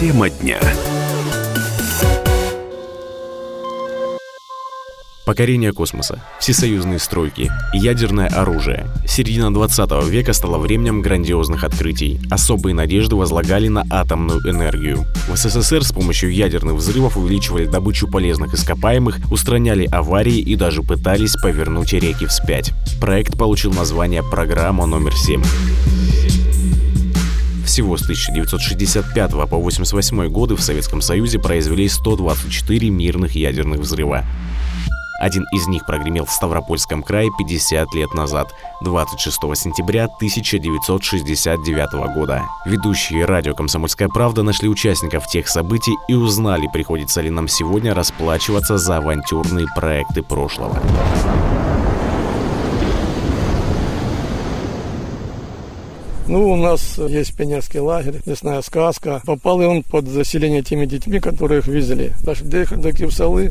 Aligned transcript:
Тема 0.00 0.30
дня. 0.30 0.58
Покорение 5.26 5.74
космоса, 5.74 6.24
всесоюзные 6.38 6.98
стройки, 6.98 7.52
ядерное 7.74 8.28
оружие. 8.28 8.88
Середина 9.06 9.52
20 9.52 10.08
века 10.08 10.32
стала 10.32 10.56
временем 10.56 11.02
грандиозных 11.02 11.64
открытий. 11.64 12.18
Особые 12.30 12.74
надежды 12.74 13.14
возлагали 13.14 13.68
на 13.68 13.84
атомную 13.90 14.40
энергию. 14.50 15.04
В 15.28 15.36
СССР 15.36 15.84
с 15.84 15.92
помощью 15.92 16.32
ядерных 16.32 16.76
взрывов 16.76 17.18
увеличивали 17.18 17.66
добычу 17.66 18.08
полезных 18.08 18.54
ископаемых, 18.54 19.18
устраняли 19.30 19.84
аварии 19.84 20.38
и 20.38 20.56
даже 20.56 20.82
пытались 20.82 21.34
повернуть 21.34 21.92
реки 21.92 22.24
вспять. 22.24 22.72
Проект 23.02 23.36
получил 23.36 23.74
название 23.74 24.22
«Программа 24.22 24.86
номер 24.86 25.12
7». 25.12 25.44
Всего 27.64 27.96
с 27.96 28.02
1965 28.02 29.30
по 29.30 29.44
1988 29.44 30.28
годы 30.28 30.56
в 30.56 30.60
Советском 30.60 31.00
Союзе 31.00 31.38
произвели 31.38 31.88
124 31.88 32.90
мирных 32.90 33.36
ядерных 33.36 33.80
взрыва. 33.80 34.24
Один 35.20 35.44
из 35.52 35.68
них 35.68 35.84
прогремел 35.84 36.24
в 36.24 36.30
Ставропольском 36.30 37.02
крае 37.02 37.28
50 37.38 37.94
лет 37.94 38.14
назад, 38.14 38.54
26 38.80 39.36
сентября 39.54 40.06
1969 40.06 42.14
года. 42.14 42.46
Ведущие 42.64 43.26
радио 43.26 43.54
«Комсомольская 43.54 44.08
правда» 44.08 44.42
нашли 44.42 44.66
участников 44.66 45.26
тех 45.26 45.46
событий 45.46 45.92
и 46.08 46.14
узнали, 46.14 46.70
приходится 46.72 47.20
ли 47.20 47.28
нам 47.28 47.48
сегодня 47.48 47.92
расплачиваться 47.92 48.78
за 48.78 48.96
авантюрные 48.96 49.66
проекты 49.76 50.22
прошлого. 50.22 50.80
Ну, 56.30 56.52
у 56.52 56.54
нас 56.54 56.96
есть 56.96 57.36
пионерский 57.36 57.80
лагерь, 57.80 58.20
лесная 58.24 58.62
сказка. 58.62 59.20
Попал 59.26 59.58
он 59.58 59.82
под 59.82 60.06
заселение 60.06 60.62
теми 60.62 60.86
детьми, 60.86 61.18
которых 61.18 61.66
везли. 61.66 62.12
Даже 62.22 62.44
доехали 62.44 62.80
до 62.80 62.92
Кивсалы, 62.92 63.50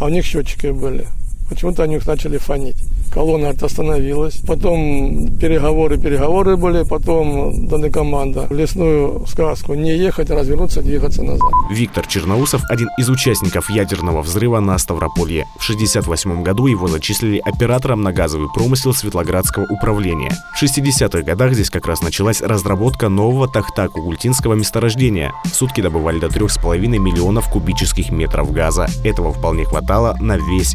а 0.00 0.06
у 0.06 0.08
них 0.08 0.24
счетчики 0.24 0.68
были. 0.68 1.06
Почему-то 1.48 1.82
они 1.82 1.96
их 1.96 2.06
начали 2.06 2.38
фонить 2.38 2.76
колонна 3.18 3.50
остановилась. 3.50 4.40
Потом 4.46 5.28
переговоры, 5.38 5.98
переговоры 5.98 6.56
были, 6.56 6.84
потом 6.84 7.66
дана 7.66 7.90
команда 7.90 8.46
в 8.48 8.52
лесную 8.52 9.26
сказку 9.26 9.74
не 9.74 9.96
ехать, 9.96 10.30
а 10.30 10.36
развернуться, 10.36 10.82
двигаться 10.82 11.22
назад. 11.22 11.50
Виктор 11.70 12.06
Черноусов– 12.06 12.62
один 12.68 12.88
из 12.98 13.08
участников 13.08 13.70
ядерного 13.70 14.22
взрыва 14.22 14.60
на 14.60 14.78
Ставрополье. 14.78 15.46
В 15.58 15.64
1968 15.64 16.42
году 16.42 16.66
его 16.66 16.88
зачислили 16.88 17.42
оператором 17.44 18.02
на 18.02 18.12
газовый 18.12 18.48
промысел 18.54 18.94
Светлоградского 18.94 19.64
управления. 19.64 20.30
В 20.56 20.62
60-х 20.62 21.22
годах 21.22 21.54
здесь 21.54 21.70
как 21.70 21.86
раз 21.86 22.02
началась 22.02 22.40
разработка 22.40 23.08
нового 23.08 23.48
Тахтаку-Гультинского 23.48 24.54
месторождения. 24.54 25.32
В 25.44 25.54
сутки 25.54 25.80
добывали 25.80 26.20
до 26.20 26.28
3,5 26.28 26.78
миллионов 26.86 27.50
кубических 27.50 28.10
метров 28.10 28.52
газа. 28.52 28.86
Этого 29.04 29.32
вполне 29.32 29.64
хватало 29.64 30.16
на 30.20 30.36
весь 30.36 30.74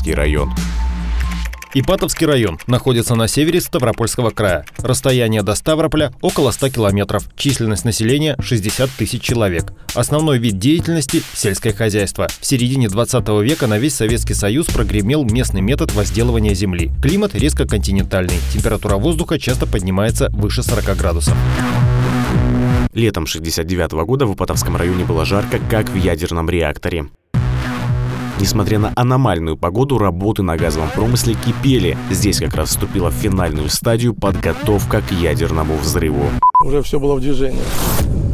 Ипатовский 0.00 0.14
район. 0.14 0.54
Ипатовский 1.74 2.26
район 2.26 2.58
находится 2.66 3.14
на 3.14 3.28
севере 3.28 3.60
Ставропольского 3.60 4.30
края. 4.30 4.64
Расстояние 4.78 5.42
до 5.42 5.54
Ставрополя 5.54 6.10
около 6.22 6.52
100 6.52 6.70
километров. 6.70 7.24
Численность 7.36 7.84
населения 7.84 8.34
60 8.40 8.88
тысяч 8.90 9.20
человек. 9.20 9.74
Основной 9.94 10.38
вид 10.38 10.58
деятельности– 10.58 11.22
сельское 11.34 11.74
хозяйство. 11.74 12.28
В 12.40 12.46
середине 12.46 12.88
20 12.88 13.28
века 13.42 13.66
на 13.66 13.78
весь 13.78 13.94
Советский 13.94 14.32
Союз 14.32 14.66
прогремел 14.66 15.24
местный 15.24 15.60
метод 15.60 15.92
возделывания 15.92 16.54
земли. 16.54 16.90
Климат 17.02 17.34
резко 17.34 17.66
континентальный. 17.68 18.40
Температура 18.54 18.96
воздуха 18.96 19.38
часто 19.38 19.66
поднимается 19.66 20.30
выше 20.32 20.62
40 20.62 20.96
градусов. 20.96 21.36
Летом 22.94 23.26
69 23.26 23.92
года 24.06 24.24
в 24.24 24.34
Ипатовском 24.34 24.76
районе 24.76 25.04
было 25.04 25.26
жарко, 25.26 25.60
как 25.68 25.90
в 25.90 25.94
ядерном 25.94 26.48
реакторе. 26.48 27.06
Несмотря 28.40 28.78
на 28.78 28.92
аномальную 28.96 29.58
погоду, 29.58 29.98
работы 29.98 30.42
на 30.42 30.56
газовом 30.56 30.88
промысле 30.88 31.34
кипели. 31.34 31.98
Здесь 32.10 32.38
как 32.38 32.54
раз 32.54 32.70
вступила 32.70 33.10
в 33.10 33.14
финальную 33.14 33.68
стадию 33.68 34.14
подготовка 34.14 35.02
к 35.02 35.12
ядерному 35.12 35.76
взрыву. 35.76 36.24
Уже 36.64 36.82
все 36.82 36.98
было 36.98 37.16
в 37.16 37.20
движении. 37.20 37.60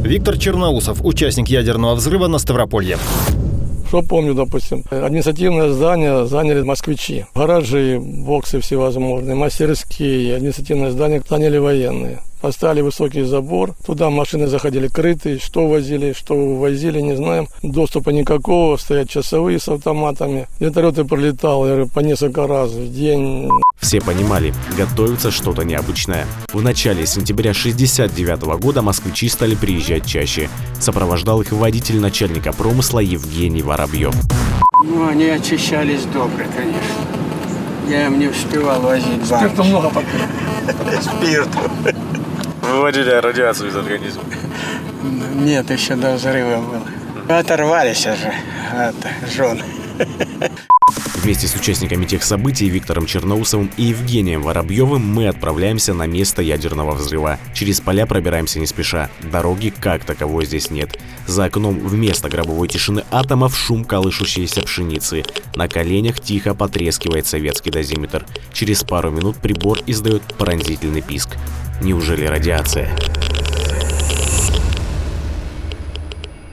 Виктор 0.01 0.37
Черноусов, 0.37 1.03
участник 1.03 1.49
ядерного 1.49 1.95
взрыва 1.95 2.27
на 2.27 2.37
Ставрополье. 2.37 2.97
Что 3.89 4.01
помню, 4.01 4.33
допустим, 4.33 4.85
административное 4.89 5.71
здание 5.71 6.25
заняли 6.25 6.61
москвичи. 6.61 7.25
Гаражи, 7.35 7.99
боксы 7.99 8.61
всевозможные, 8.61 9.35
мастерские, 9.35 10.37
административное 10.37 10.91
здание 10.91 11.21
заняли 11.27 11.57
военные. 11.57 12.19
Поставили 12.41 12.81
высокий 12.81 13.23
забор, 13.23 13.73
туда 13.85 14.09
машины 14.09 14.47
заходили 14.47 14.87
крытые, 14.87 15.39
что 15.39 15.67
возили, 15.67 16.13
что 16.13 16.35
увозили, 16.35 17.01
не 17.01 17.15
знаем. 17.15 17.47
Доступа 17.63 18.11
никакого, 18.11 18.77
стоят 18.77 19.09
часовые 19.09 19.59
с 19.59 19.67
автоматами. 19.67 20.47
Вертолеты 20.59 21.03
пролетал 21.03 21.65
по 21.93 21.99
несколько 22.01 22.47
раз 22.47 22.71
в 22.71 22.93
день. 22.93 23.49
Все 23.79 24.01
понимали, 24.01 24.53
готовится 24.77 25.31
что-то 25.31 25.63
необычное. 25.63 26.25
В 26.51 26.61
начале 26.61 27.05
сентября 27.05 27.53
69 27.53 28.59
года 28.59 28.81
москвичи 28.81 29.29
стали 29.29 29.55
приезжать 29.55 30.05
чаще. 30.05 30.49
Сопровождал 30.79 31.41
их 31.41 31.51
водитель 31.51 31.99
начальника 31.99 32.53
промысла 32.53 32.99
Евгений 32.99 33.61
Воробьев. 33.61 34.13
Ну, 34.83 35.07
они 35.07 35.25
очищались 35.25 36.03
добро, 36.05 36.45
конечно. 36.55 37.17
Я 37.87 38.07
им 38.07 38.19
не 38.19 38.27
успевал 38.27 38.81
возить 38.81 39.29
банки. 39.29 39.47
Спирту 39.47 39.63
много 39.63 39.89
попил. 39.89 40.21
Спирту. 41.01 41.59
Выводили 42.61 43.09
радиацию 43.09 43.69
из 43.69 43.75
организма. 43.75 44.23
Нет, 45.35 45.69
еще 45.69 45.95
до 45.95 46.15
взрыва 46.15 46.61
было. 46.61 47.39
Оторвались 47.39 48.05
уже 48.05 48.33
от 48.73 48.95
жены. 49.31 49.63
Вместе 51.27 51.47
с 51.47 51.55
участниками 51.55 52.05
тех 52.05 52.23
событий 52.23 52.69
Виктором 52.69 53.05
Черноусовым 53.05 53.69
и 53.75 53.83
Евгением 53.83 54.43
Воробьевым 54.43 55.05
мы 55.05 55.27
отправляемся 55.27 55.93
на 55.93 56.07
место 56.07 56.41
ядерного 56.41 56.93
взрыва. 56.93 57.37
Через 57.53 57.81
поля 57.81 58.05
пробираемся 58.05 58.61
не 58.61 58.65
спеша. 58.65 59.09
Дороги 59.29 59.73
как 59.77 60.05
таковой 60.05 60.45
здесь 60.45 60.71
нет. 60.71 60.97
За 61.25 61.43
окном 61.43 61.79
вместо 61.79 62.29
гробовой 62.29 62.69
тишины 62.69 63.03
атомов 63.11 63.57
шум 63.57 63.83
колышущейся 63.83 64.61
пшеницы. 64.61 65.25
На 65.55 65.67
коленях 65.67 66.21
тихо 66.21 66.53
потрескивает 66.53 67.27
советский 67.27 67.71
дозиметр. 67.71 68.25
Через 68.53 68.83
пару 68.83 69.11
минут 69.11 69.35
прибор 69.35 69.79
издает 69.85 70.23
пронзительный 70.37 71.01
писк. 71.01 71.31
Неужели 71.81 72.25
радиация? 72.25 72.89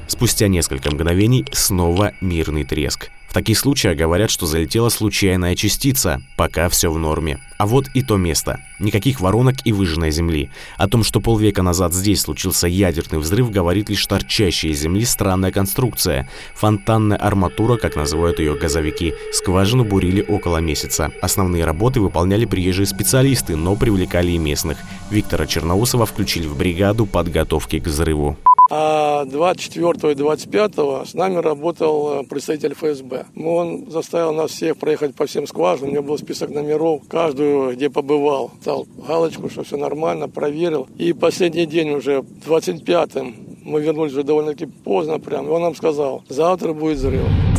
Спустя 0.07 0.49
несколько 0.49 0.91
мгновений 0.91 1.47
снова 1.51 2.13
мирный 2.21 2.65
треск. 2.65 3.11
В 3.35 3.37
таких 3.37 3.59
случаях 3.59 3.97
говорят, 3.97 4.31
что 4.31 4.47
залетела 4.47 4.91
случайная 4.91 5.57
частица, 5.57 6.23
пока 6.37 6.69
все 6.69 6.89
в 6.89 6.99
норме. 7.01 7.41
А 7.59 7.67
вот 7.67 7.89
и 7.93 8.01
то 8.01 8.17
место. 8.17 8.61
Никаких 8.79 9.21
воронок 9.21 9.57
и 9.65 9.73
выжженной 9.73 10.13
земли. 10.13 10.51
О 10.77 10.87
том, 10.87 11.03
что 11.03 11.19
полвека 11.19 11.61
назад 11.63 11.93
здесь 11.93 12.21
случился 12.21 12.69
ядерный 12.69 13.19
взрыв, 13.19 13.51
говорит 13.51 13.89
лишь 13.89 14.07
торчащая 14.07 14.71
из 14.71 14.79
земли 14.79 15.05
странная 15.05 15.51
конструкция. 15.51 16.31
Фонтанная 16.55 17.17
арматура, 17.17 17.77
как 17.77 17.97
называют 17.97 18.39
ее 18.39 18.55
газовики. 18.55 19.15
Скважину 19.33 19.83
бурили 19.83 20.25
около 20.29 20.59
месяца. 20.59 21.11
Основные 21.21 21.65
работы 21.65 22.01
выполняли 22.01 22.45
приезжие 22.45 22.87
специалисты, 22.87 23.57
но 23.57 23.75
привлекали 23.75 24.31
и 24.31 24.39
местных. 24.39 24.79
Виктора 25.11 25.47
Черноусова 25.47 26.07
включили 26.07 26.47
в 26.47 26.57
бригаду 26.57 27.05
подготовки 27.05 27.81
к 27.81 27.89
взрыву. 27.89 28.39
А 28.77 29.25
24 29.27 30.13
и 30.13 30.17
25 30.17 30.75
с 31.07 31.15
нами 31.15 31.37
работал 31.37 32.23
э, 32.23 32.25
представитель 32.25 32.75
ФСБ. 32.75 33.27
Он 33.37 33.89
заставил 33.89 34.33
нас 34.33 34.51
всех 34.51 34.79
проехать 34.79 35.15
по 35.15 35.27
всем 35.27 35.47
скважинам. 35.47 35.91
У 35.91 35.93
него 35.93 36.03
был 36.03 36.19
список 36.19 36.51
номеров, 36.51 37.03
каждую, 37.09 37.77
где 37.77 37.89
побывал. 37.89 38.51
Стал 38.63 38.89
галочку, 39.07 39.49
что 39.49 39.63
все 39.63 39.77
нормально, 39.77 40.29
проверил. 40.29 40.89
И 40.99 41.13
последний 41.13 41.67
день 41.67 41.91
уже, 41.91 42.25
25-м, 42.45 43.37
мы 43.63 43.81
вернулись 43.81 44.11
уже 44.11 44.25
довольно-таки 44.25 44.67
поздно 44.67 45.21
прям. 45.21 45.47
И 45.47 45.51
он 45.51 45.63
нам 45.63 45.77
сказал, 45.77 46.25
завтра 46.29 46.73
будет 46.73 46.97
взрыв. 46.97 47.54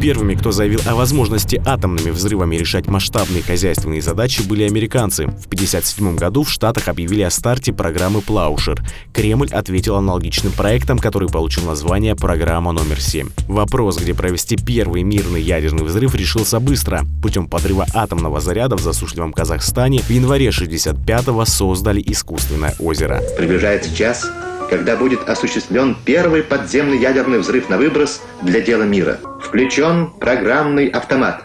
Первыми, 0.00 0.34
кто 0.34 0.52
заявил 0.52 0.80
о 0.86 0.94
возможности 0.94 1.60
атомными 1.64 2.10
взрывами 2.10 2.56
решать 2.56 2.86
масштабные 2.86 3.42
хозяйственные 3.42 4.02
задачи, 4.02 4.42
были 4.42 4.64
американцы. 4.64 5.24
В 5.24 5.46
1957 5.46 6.16
году 6.16 6.42
в 6.42 6.50
Штатах 6.50 6.88
объявили 6.88 7.22
о 7.22 7.30
старте 7.30 7.72
программы 7.72 8.20
«Плаушер». 8.20 8.84
Кремль 9.14 9.48
ответил 9.50 9.96
аналогичным 9.96 10.52
проектом, 10.52 10.98
который 10.98 11.28
получил 11.28 11.64
название 11.64 12.14
«Программа 12.14 12.72
номер 12.72 12.98
7». 12.98 13.30
Вопрос, 13.48 13.98
где 13.98 14.14
провести 14.14 14.56
первый 14.56 15.02
мирный 15.02 15.40
ядерный 15.40 15.84
взрыв, 15.84 16.14
решился 16.14 16.60
быстро. 16.60 17.02
Путем 17.22 17.48
подрыва 17.48 17.86
атомного 17.94 18.40
заряда 18.40 18.76
в 18.76 18.80
засушливом 18.80 19.32
Казахстане 19.32 20.00
в 20.00 20.10
январе 20.10 20.48
65-го 20.48 21.44
создали 21.46 22.02
искусственное 22.06 22.74
озеро. 22.78 23.22
Приближается 23.38 23.94
час, 23.96 24.30
когда 24.68 24.96
будет 24.96 25.28
осуществлен 25.28 25.96
первый 26.04 26.42
подземный 26.42 26.98
ядерный 26.98 27.38
взрыв 27.38 27.68
на 27.68 27.76
выброс 27.76 28.22
для 28.42 28.60
дела 28.60 28.82
мира. 28.82 29.18
Включен 29.42 30.10
программный 30.18 30.88
автомат. 30.88 31.44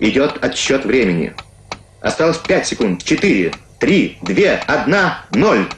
Идет 0.00 0.42
отсчет 0.44 0.84
времени. 0.84 1.34
Осталось 2.00 2.38
5 2.38 2.66
секунд. 2.66 3.02
4, 3.02 3.52
3, 3.80 4.18
2, 4.22 4.34
1, 4.66 4.96
0. 5.32 5.68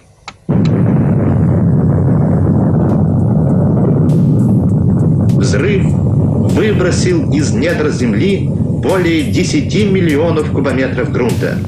Взрыв 5.39 5.85
выбросил 5.85 7.33
из 7.33 7.53
недр 7.53 7.89
Земли 7.89 8.47
более 8.49 9.23
10 9.23 9.91
миллионов 9.91 10.51
кубометров 10.53 11.11
грунта. 11.11 11.59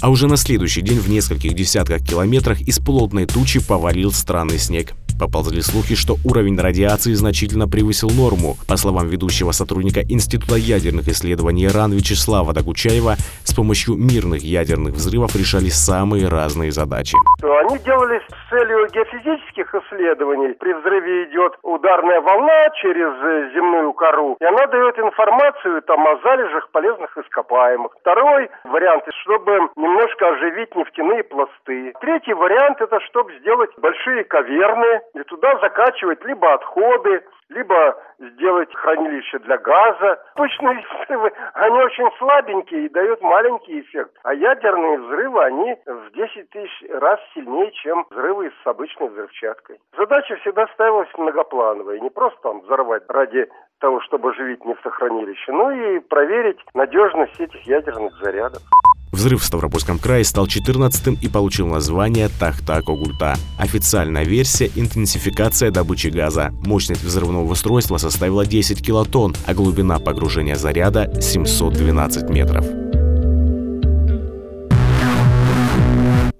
А 0.00 0.08
уже 0.08 0.26
на 0.26 0.36
следующий 0.36 0.80
день 0.80 0.98
в 0.98 1.08
нескольких 1.08 1.54
десятках 1.54 2.02
километрах 2.02 2.60
из 2.62 2.78
плотной 2.78 3.26
тучи 3.26 3.60
повалил 3.60 4.12
странный 4.12 4.58
снег. 4.58 4.94
Поползли 5.20 5.60
слухи, 5.60 5.94
что 5.94 6.14
уровень 6.24 6.58
радиации 6.58 7.12
значительно 7.12 7.68
превысил 7.68 8.08
норму. 8.08 8.56
По 8.66 8.76
словам 8.78 9.06
ведущего 9.06 9.52
сотрудника 9.52 10.00
Института 10.00 10.56
ядерных 10.56 11.08
исследований 11.08 11.68
РАН 11.68 11.92
Вячеслава 11.92 12.54
Догучаева, 12.54 13.20
с 13.44 13.52
помощью 13.52 13.96
мирных 14.00 14.40
ядерных 14.40 14.94
взрывов 14.94 15.36
решали 15.36 15.68
самые 15.68 16.26
разные 16.28 16.72
задачи. 16.72 17.16
Они 17.42 17.76
делались 17.84 18.24
с 18.32 18.48
целью 18.48 18.88
геофизических 18.88 19.68
исследований. 19.74 20.54
При 20.58 20.72
взрыве 20.72 21.28
идет 21.28 21.52
ударная 21.62 22.22
волна 22.22 22.70
через 22.80 23.12
э, 23.12 23.52
земную 23.54 23.92
кору, 23.92 24.38
и 24.40 24.44
она 24.44 24.66
дает 24.68 24.98
информацию 24.98 25.82
там 25.82 26.00
о 26.00 26.16
залежах 26.24 26.70
полезных 26.70 27.16
ископаемых. 27.18 27.92
Второй 28.00 28.48
вариант, 28.64 29.04
чтобы 29.22 29.68
немножко 29.76 30.28
оживить 30.32 30.74
нефтяные 30.74 31.24
пласты. 31.24 31.92
Третий 32.00 32.32
вариант, 32.32 32.80
это 32.80 33.00
чтобы 33.00 33.36
сделать 33.40 33.70
большие 33.76 34.24
каверны, 34.24 35.00
и 35.14 35.22
туда 35.24 35.58
закачивать 35.60 36.24
либо 36.24 36.54
отходы, 36.54 37.22
либо 37.48 37.96
сделать 38.18 38.72
хранилище 38.74 39.38
для 39.40 39.58
газа. 39.58 40.22
Точные 40.36 40.84
взрывы, 41.02 41.32
они 41.54 41.78
очень 41.78 42.10
слабенькие 42.18 42.86
и 42.86 42.88
дают 42.88 43.20
маленький 43.20 43.80
эффект. 43.80 44.16
А 44.22 44.34
ядерные 44.34 44.98
взрывы, 44.98 45.44
они 45.44 45.76
в 45.86 46.10
10 46.12 46.50
тысяч 46.50 46.90
раз 46.90 47.20
сильнее, 47.34 47.70
чем 47.72 48.06
взрывы 48.10 48.52
с 48.62 48.66
обычной 48.66 49.08
взрывчаткой. 49.08 49.78
Задача 49.96 50.36
всегда 50.36 50.66
ставилась 50.68 51.08
многоплановая. 51.16 52.00
Не 52.00 52.10
просто 52.10 52.40
там 52.42 52.60
взорвать 52.60 53.02
ради 53.08 53.48
того, 53.80 54.00
чтобы 54.02 54.30
оживить 54.30 54.64
нефтехранилище, 54.64 55.52
но 55.52 55.70
и 55.70 55.98
проверить 56.00 56.60
надежность 56.74 57.40
этих 57.40 57.62
ядерных 57.66 58.12
зарядов. 58.22 58.62
Взрыв 59.12 59.42
в 59.42 59.44
Ставропольском 59.44 59.98
крае 59.98 60.24
стал 60.24 60.46
14-м 60.46 61.18
и 61.20 61.28
получил 61.28 61.66
название 61.66 62.28
Тахта-Когульта. 62.28 63.36
Официальная 63.58 64.24
версия– 64.24 64.70
интенсификация 64.76 65.70
добычи 65.70 66.08
газа. 66.08 66.52
Мощность 66.64 67.02
взрывного 67.02 67.50
устройства 67.50 67.96
составила 67.96 68.46
10 68.46 68.84
килотонн, 68.84 69.34
а 69.46 69.54
глубина 69.54 69.98
погружения 69.98 70.54
заряда– 70.54 71.10
712 71.20 72.30
метров. 72.30 72.64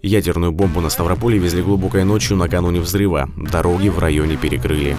Ядерную 0.02 0.52
бомбу 0.52 0.80
на 0.80 0.88
Ставрополе 0.88 1.38
везли 1.38 1.62
глубокой 1.62 2.04
ночью 2.04 2.36
накануне 2.36 2.80
взрыва. 2.80 3.28
Дороги 3.36 3.88
в 3.88 3.98
районе 3.98 4.36
перекрыли. 4.36 4.96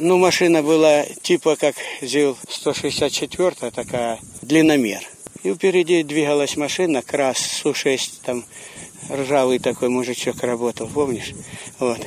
Ну, 0.00 0.18
машина 0.18 0.62
была 0.62 1.04
типа 1.22 1.56
как 1.56 1.74
ЗИЛ-164, 2.02 3.72
такая 3.72 4.18
длинномер. 4.42 5.00
И 5.44 5.52
впереди 5.52 6.02
двигалась 6.02 6.56
машина, 6.56 7.02
КРАС 7.02 7.36
Су-6, 7.36 8.22
там 8.24 8.44
ржавый 9.10 9.58
такой 9.58 9.90
мужичок 9.90 10.42
работал, 10.42 10.88
помнишь? 10.88 11.32
Вот. 11.78 12.00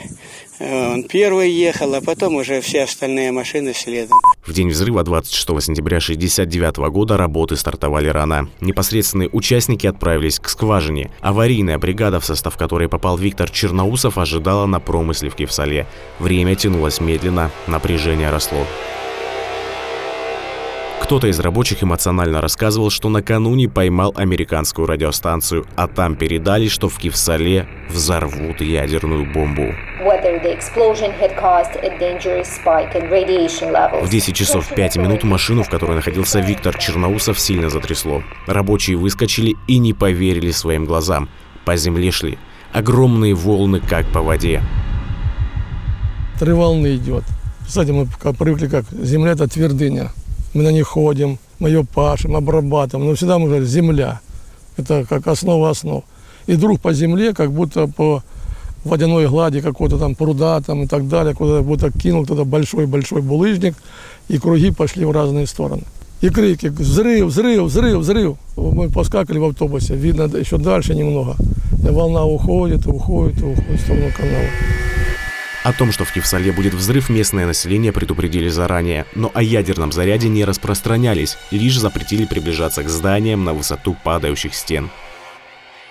Он 0.60 1.04
первый 1.04 1.51
ехал, 1.51 1.94
а 1.94 2.01
потом 2.01 2.36
уже 2.38 2.62
все 2.62 2.81
остальные 2.81 3.31
машины 3.31 3.75
следом. 3.75 4.18
В 4.44 4.54
день 4.54 4.69
взрыва 4.69 5.04
26 5.04 5.48
сентября 5.62 5.98
1969 5.98 6.78
года 6.92 7.16
работы 7.16 7.57
стартовали 7.57 8.07
рано. 8.07 8.50
Непосредственные 8.60 9.30
участники 9.31 9.86
отправились 9.86 10.40
к 10.40 10.50
скважине. 10.50 11.12
Аварийная 11.19 11.78
бригада, 11.78 12.19
в 12.19 12.25
состав 12.25 12.57
которой 12.57 12.90
попал 12.90 13.18
Виктор 13.19 13.51
Черноусов, 13.51 14.18
ожидала 14.18 14.66
на 14.66 14.80
промысле 14.80 15.30
в 15.30 15.36
Кевсале. 15.36 15.86
Время 16.18 16.56
тянулось 16.56 17.00
медленно, 17.00 17.51
напряжение 17.68 18.31
росло. 18.31 18.66
Кто-то 21.07 21.27
из 21.27 21.39
рабочих 21.39 21.81
эмоционально 21.86 22.42
рассказывал, 22.42 22.89
что 22.89 23.07
накануне 23.07 23.69
поймал 23.69 24.13
американскую 24.18 24.88
радиостанцию, 24.88 25.65
а 25.77 25.88
там 25.88 26.18
передали, 26.18 26.68
что 26.68 26.89
в 26.89 26.98
Кивсале 26.98 27.65
взорвут 27.89 28.59
ядерную 28.59 29.25
бомбу. 29.31 29.74
В 34.01 34.09
10 34.09 34.36
часов 34.36 34.68
5 34.75 34.98
минут 34.98 35.24
машину, 35.24 35.63
в 35.63 35.69
которой 35.69 35.95
находился 35.95 36.42
Виктор 36.42 36.77
Черноусов, 36.77 37.39
сильно 37.39 37.69
затрясло. 37.69 38.21
Рабочие 38.45 38.98
выскочили 38.98 39.56
и 39.65 39.77
не 39.77 39.94
поверили 39.94 40.51
своим 40.51 40.83
глазам. 40.83 41.30
По 41.63 41.77
земле 41.77 42.12
шли 42.12 42.38
огромные 42.74 43.33
волны, 43.33 43.80
как 43.80 44.12
по 44.12 44.21
воде. 44.21 44.62
Три 46.38 46.51
волны 46.51 46.98
идет. 46.98 47.24
Кстати, 47.65 47.92
мы 47.92 48.07
привыкли 48.33 48.68
как 48.68 48.83
земля 48.92 49.31
это 49.31 49.48
твердыня 49.48 50.12
мы 50.53 50.63
на 50.63 50.71
них 50.71 50.88
ходим, 50.88 51.38
мы 51.59 51.69
ее 51.69 51.83
пашем, 51.83 52.35
обрабатываем, 52.35 53.09
но 53.09 53.15
всегда 53.15 53.38
мы 53.38 53.47
говорим, 53.47 53.65
земля, 53.65 54.21
это 54.77 55.05
как 55.07 55.27
основа 55.27 55.69
основ. 55.69 56.03
И 56.45 56.53
вдруг 56.53 56.79
по 56.79 56.94
земле, 56.94 57.33
как 57.33 57.51
будто 57.51 57.88
по 57.88 58.23
водяной 58.83 59.27
глади 59.27 59.61
какого-то 59.61 59.97
там 59.97 60.15
пруда 60.15 60.61
там 60.61 60.83
и 60.83 60.88
так 60.88 61.07
далее, 61.07 61.33
куда 61.33 61.61
будто 61.61 61.91
кинул 61.91 62.25
туда 62.25 62.45
большой-большой 62.45 63.21
булыжник, 63.21 63.75
и 64.29 64.38
круги 64.38 64.71
пошли 64.71 65.05
в 65.05 65.11
разные 65.11 65.47
стороны. 65.47 65.83
И 66.21 66.29
крики 66.29 66.67
«Взрыв! 66.67 67.27
Взрыв! 67.27 67.65
Взрыв! 67.65 67.99
Взрыв!» 67.99 68.38
Мы 68.55 68.89
поскакали 68.89 69.38
в 69.38 69.45
автобусе, 69.45 69.95
видно 69.95 70.23
еще 70.23 70.57
дальше 70.57 70.95
немного. 70.95 71.35
И 71.83 71.89
волна 71.89 72.25
уходит, 72.25 72.88
уходит, 72.88 73.38
уходит 73.38 73.79
в 73.79 73.83
сторону 73.83 74.11
канала. 74.17 74.47
О 75.68 75.74
том, 75.74 75.92
что 75.92 76.06
в 76.06 76.14
Кевсале 76.14 76.54
будет 76.54 76.74
взрыв, 76.74 77.10
местное 77.10 77.46
население 77.46 77.92
предупредили 77.92 78.48
заранее, 78.48 79.06
но 79.16 79.31
о 79.34 79.44
ядерном 79.44 79.92
заряде 79.92 80.30
не 80.30 80.46
распространялись, 80.46 81.38
лишь 81.52 81.78
запретили 81.78 82.24
приближаться 82.24 82.84
к 82.84 82.88
зданиям 82.88 83.44
на 83.44 83.54
высоту 83.54 83.94
падающих 84.02 84.56
стен. 84.56 84.90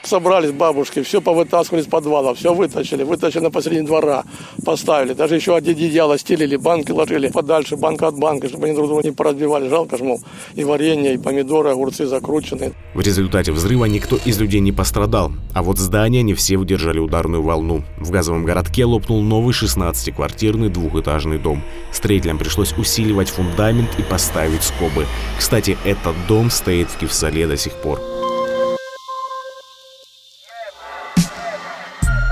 Собрались 0.06 0.52
бабушки, 0.52 1.02
все 1.02 1.20
повытаскивали 1.20 1.82
из 1.82 1.86
подвала, 1.86 2.32
все 2.32 2.54
вытащили, 2.54 3.02
вытащили 3.02 3.42
на 3.42 3.50
посередине 3.50 3.86
двора, 3.86 4.22
поставили. 4.64 5.14
Даже 5.14 5.34
еще 5.34 5.56
одеяло 5.56 6.16
стелили, 6.16 6.54
банки 6.54 6.92
ложили 6.92 7.26
подальше, 7.26 7.76
банка 7.76 8.06
от 8.06 8.16
банка, 8.16 8.48
чтобы 8.48 8.66
они 8.66 8.76
друг 8.76 8.86
друга 8.86 9.02
не 9.02 9.10
поразбивали. 9.10 9.68
Жалко 9.68 9.96
ж, 9.96 10.02
мол, 10.02 10.20
и 10.54 10.62
варенье, 10.62 11.14
и 11.14 11.18
помидоры, 11.18 11.70
огурцы 11.70 12.06
закручены. 12.06 12.72
В 12.94 13.00
результате 13.00 13.50
взрыва 13.50 13.86
никто 13.86 14.16
из 14.24 14.38
людей 14.38 14.60
не 14.60 14.70
пострадал, 14.70 15.32
а 15.54 15.64
вот 15.64 15.78
здания 15.78 16.22
не 16.22 16.34
все 16.34 16.56
выдержали 16.56 17.00
ударную 17.00 17.42
волну. 17.42 17.82
В 17.98 18.12
газовом 18.12 18.44
городке 18.44 18.84
лопнул 18.84 19.22
новый 19.22 19.54
16-квартирный 19.54 20.68
двухэтажный 20.68 21.38
дом. 21.38 21.64
Строителям 21.90 22.38
пришлось 22.38 22.74
усиливать 22.78 23.30
фундамент 23.30 23.90
и 23.98 24.02
поставить 24.02 24.62
скобы. 24.62 25.04
Кстати, 25.36 25.76
этот 25.84 26.14
дом 26.28 26.50
стоит 26.50 26.90
в 26.90 26.98
Кевсале 26.98 27.48
до 27.48 27.56
сих 27.56 27.72
пор. 27.72 28.15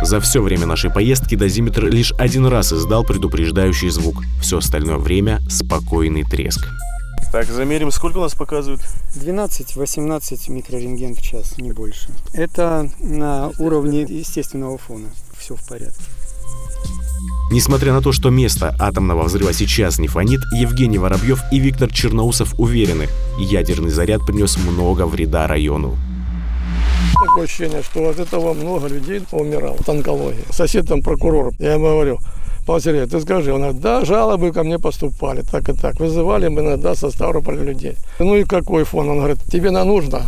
За 0.04 0.20
все 0.20 0.42
время 0.42 0.66
нашей 0.66 0.90
поездки 0.90 1.34
дозиметр 1.34 1.86
лишь 1.86 2.12
один 2.18 2.44
раз 2.44 2.74
издал 2.74 3.04
предупреждающий 3.04 3.88
звук. 3.88 4.22
Все 4.38 4.58
остальное 4.58 4.98
время– 4.98 5.40
спокойный 5.48 6.24
треск. 6.24 6.68
Так, 7.32 7.46
замерим, 7.46 7.90
сколько 7.90 8.18
у 8.18 8.20
нас 8.20 8.34
показывает? 8.34 8.82
12-18 9.16 10.50
микрорентген 10.50 11.14
в 11.14 11.22
час, 11.22 11.56
не 11.56 11.72
больше. 11.72 12.10
Это 12.34 12.90
на 13.00 13.50
уровне 13.58 14.02
естественного 14.02 14.76
фона. 14.76 15.08
Все 15.38 15.56
в 15.56 15.66
порядке. 15.66 16.04
Несмотря 17.50 17.94
на 17.94 18.02
то, 18.02 18.12
что 18.12 18.28
место 18.28 18.76
атомного 18.78 19.22
взрыва 19.22 19.54
сейчас 19.54 19.98
не 19.98 20.08
фонит, 20.08 20.40
Евгений 20.54 20.98
Воробьев 20.98 21.40
и 21.50 21.58
Виктор 21.58 21.90
Черноусов 21.90 22.54
уверены, 22.58 23.08
ядерный 23.38 23.90
заряд 23.90 24.20
принес 24.26 24.58
много 24.58 25.06
вреда 25.06 25.46
району. 25.46 25.96
Такое 27.12 27.44
ощущение, 27.44 27.82
что 27.82 28.08
от 28.08 28.18
этого 28.18 28.54
много 28.54 28.88
людей 28.88 29.22
умирало 29.32 29.76
от 29.76 29.88
онкологии. 29.88 30.44
Сосед 30.50 30.88
там 30.88 31.02
прокурор, 31.02 31.52
я 31.58 31.74
ему 31.74 31.86
говорю, 31.86 32.18
Павел 32.66 32.80
Сергеевич, 32.80 33.10
ты 33.10 33.20
скажи, 33.20 33.52
он 33.52 33.60
говорит, 33.60 33.80
да, 33.80 34.04
жалобы 34.04 34.50
ко 34.52 34.62
мне 34.62 34.78
поступали, 34.78 35.42
так 35.42 35.68
и 35.68 35.74
так. 35.74 36.00
Вызывали 36.00 36.48
мы 36.48 36.62
иногда 36.62 36.94
со 36.94 37.10
Ставрополя 37.10 37.62
людей. 37.62 37.96
Ну 38.18 38.36
и 38.36 38.44
какой 38.44 38.84
фон? 38.84 39.08
Он 39.08 39.18
говорит, 39.18 39.38
тебе 39.50 39.70
на 39.70 39.84
нужно. 39.84 40.22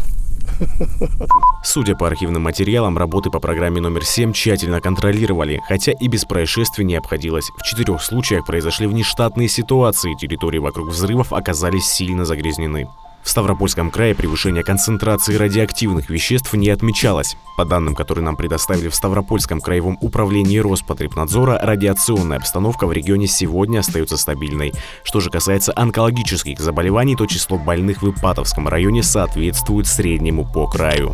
Судя 1.64 1.96
по 1.96 2.06
архивным 2.06 2.42
материалам, 2.42 2.96
работы 2.98 3.30
по 3.30 3.40
программе 3.40 3.80
номер 3.80 4.04
7 4.04 4.32
тщательно 4.32 4.80
контролировали, 4.80 5.60
хотя 5.66 5.92
и 5.92 6.08
без 6.08 6.24
происшествий 6.24 6.84
не 6.84 6.96
обходилось. 6.96 7.50
В 7.58 7.62
четырех 7.62 8.02
случаях 8.02 8.46
произошли 8.46 8.86
внештатные 8.86 9.48
ситуации, 9.48 10.14
территории 10.14 10.58
вокруг 10.58 10.88
взрывов 10.88 11.32
оказались 11.32 11.86
сильно 11.86 12.24
загрязнены. 12.24 12.86
В 13.26 13.28
Ставропольском 13.28 13.90
крае 13.90 14.14
превышение 14.14 14.62
концентрации 14.62 15.34
радиоактивных 15.34 16.08
веществ 16.10 16.54
не 16.54 16.70
отмечалось. 16.70 17.36
По 17.56 17.64
данным, 17.64 17.96
которые 17.96 18.24
нам 18.24 18.36
предоставили 18.36 18.88
в 18.88 18.94
Ставропольском 18.94 19.60
краевом 19.60 19.98
управлении 20.00 20.58
Роспотребнадзора, 20.58 21.58
радиационная 21.60 22.38
обстановка 22.38 22.86
в 22.86 22.92
регионе 22.92 23.26
сегодня 23.26 23.80
остается 23.80 24.16
стабильной. 24.16 24.74
Что 25.02 25.18
же 25.18 25.30
касается 25.30 25.72
онкологических 25.74 26.60
заболеваний, 26.60 27.16
то 27.16 27.26
число 27.26 27.58
больных 27.58 28.00
в 28.00 28.12
Ипатовском 28.12 28.68
районе 28.68 29.02
соответствует 29.02 29.88
среднему 29.88 30.48
по 30.48 30.68
краю. 30.68 31.12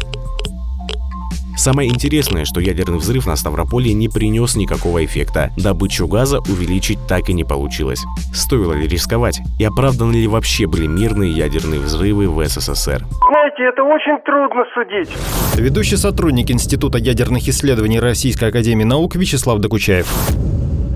Самое 1.57 1.89
интересное, 1.89 2.45
что 2.45 2.61
ядерный 2.61 2.99
взрыв 2.99 3.27
на 3.27 3.37
Ставрополе 3.37 3.93
не 3.93 4.09
принес 4.09 4.57
никакого 4.57 5.05
эффекта. 5.05 5.51
Добычу 5.57 6.07
газа 6.07 6.39
увеличить 6.41 6.99
так 7.09 7.29
и 7.29 7.33
не 7.33 7.45
получилось. 7.45 8.03
Стоило 8.35 8.73
ли 8.73 8.89
рисковать? 8.89 9.41
И 9.61 9.65
оправданы 9.65 10.13
ли 10.13 10.27
вообще 10.27 10.67
были 10.67 10.87
мирные 10.87 11.31
ядерные 11.31 11.81
взрывы 11.81 12.29
в 12.29 12.43
СССР? 12.45 13.03
Знаете, 13.29 13.65
это 13.65 13.85
очень 13.85 14.19
трудно 14.25 14.65
судить. 14.75 15.11
Ведущий 15.57 15.97
сотрудник 15.97 16.51
Института 16.51 16.99
ядерных 16.99 17.49
исследований 17.49 18.01
Российской 18.01 18.49
Академии 18.49 18.85
Наук 18.85 19.17
Вячеслав 19.17 19.59
Докучаев. 19.59 20.07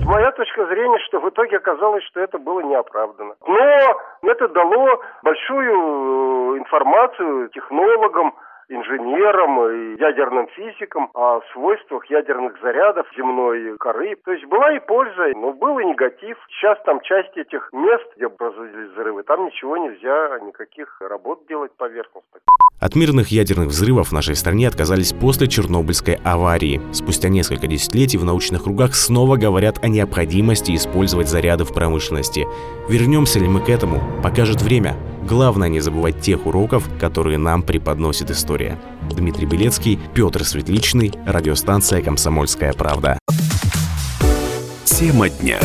Моя 0.05 0.31
точка 0.31 0.65
зрения, 0.67 0.99
что 1.07 1.19
в 1.19 1.29
итоге 1.29 1.57
оказалось, 1.57 2.03
что 2.05 2.21
это 2.21 2.37
было 2.37 2.61
неоправданно. 2.61 3.35
Но 3.45 4.31
это 4.31 4.47
дало 4.47 5.01
большую 5.21 6.55
э, 6.55 6.59
информацию 6.59 7.49
технологам, 7.49 8.33
инженерам 8.69 9.61
и 9.71 9.99
ядерным 9.99 10.47
физикам 10.49 11.09
о 11.13 11.41
свойствах 11.53 12.05
ядерных 12.09 12.59
зарядов 12.61 13.07
земной 13.15 13.77
коры. 13.77 14.15
То 14.25 14.31
есть 14.31 14.45
была 14.45 14.75
и 14.75 14.79
польза, 14.79 15.31
но 15.35 15.53
был 15.53 15.79
и 15.79 15.85
негатив. 15.85 16.37
Сейчас 16.49 16.77
там 16.85 16.99
часть 17.01 17.35
этих 17.37 17.69
мест, 17.71 18.05
где 18.15 18.29
производились 18.29 18.91
взрывы, 18.91 19.23
там 19.23 19.45
ничего 19.45 19.77
нельзя, 19.77 20.39
никаких 20.39 20.99
работ 21.01 21.45
делать 21.47 21.71
поверхностных. 21.77 22.43
От 22.79 22.95
мирных 22.95 23.29
ядерных 23.29 23.69
взрывов 23.69 24.09
в 24.09 24.11
нашей 24.13 24.35
стране 24.35 24.67
отказались 24.67 25.11
после 25.11 25.47
Чернобыльской 25.47 26.19
аварии. 26.23 26.79
Спустя 26.93 27.27
несколько 27.27 27.65
десятилетий 27.65 28.19
в 28.19 28.23
научных 28.23 28.65
кругах 28.65 28.93
снова 28.93 29.35
говорят 29.35 29.83
о 29.83 29.87
необходимости 29.87 30.75
использовать 30.75 31.27
заряды 31.27 31.63
в 31.63 31.73
промышленности. 31.73 32.45
Вернемся 32.87 33.39
ли 33.39 33.47
мы 33.47 33.61
к 33.61 33.69
этому, 33.69 33.99
покажет 34.21 34.61
время. 34.61 34.95
Главное 35.27 35.69
не 35.69 35.79
забывать 35.79 36.19
тех 36.21 36.45
уроков, 36.45 36.83
которые 37.01 37.37
нам 37.37 37.63
преподносит 37.63 38.29
история. 38.57 38.77
Дмитрий 39.11 39.45
Белецкий, 39.45 39.99
Петр 40.13 40.43
Светличный, 40.43 41.13
радиостанция 41.25 42.01
«Комсомольская 42.01 42.73
правда». 42.73 43.19
Тема 44.85 45.29
дня. 45.29 45.59